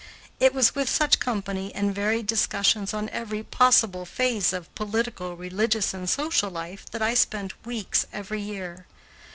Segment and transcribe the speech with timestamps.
[0.39, 5.93] It was with such company and varied discussions on every possible phase of political, religious,
[5.93, 8.87] and social life that I spent weeks every year.